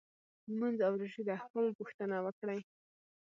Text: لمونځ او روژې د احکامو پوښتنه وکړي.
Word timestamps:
لمونځ 0.51 0.79
او 0.87 0.93
روژې 0.99 1.21
د 1.25 1.29
احکامو 1.37 1.77
پوښتنه 1.79 2.15
وکړي. 2.25 2.59